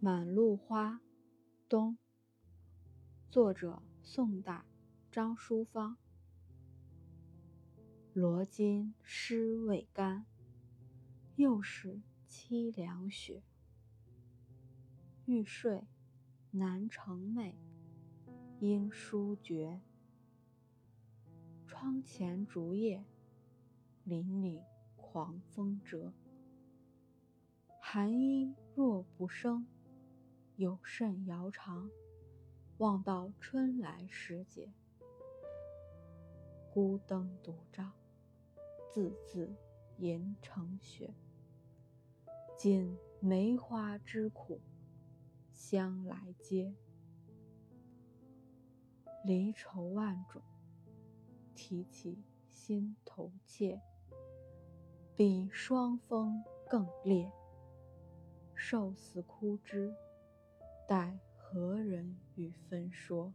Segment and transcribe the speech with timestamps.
[0.00, 1.00] 满路花，
[1.68, 1.96] 冬。
[3.30, 4.64] 作者：宋代
[5.10, 5.96] 张淑芳。
[8.12, 10.26] 罗巾湿未干，
[11.36, 13.42] 又是凄凉雪。
[15.24, 15.86] 欲睡
[16.50, 17.54] 难成寐，
[18.60, 19.80] 因书绝。
[21.66, 23.04] 窗前竹叶，
[24.06, 24.62] 凛凛
[25.14, 26.12] 狂风折。
[27.80, 29.64] 寒衣若不生。
[30.56, 31.88] 有甚遥长？
[32.78, 34.72] 望到春来时节。
[36.72, 37.92] 孤灯独照，
[38.90, 39.54] 字字
[39.98, 41.14] 银成雪。
[42.58, 44.60] 尽梅花之苦，
[45.52, 46.74] 香来接。
[49.24, 50.42] 离愁万种，
[51.54, 52.20] 提起
[52.52, 53.80] 心头怯。
[55.16, 57.30] 比霜风更烈，
[58.52, 59.94] 瘦死枯枝。
[60.88, 63.32] 待何人与分说？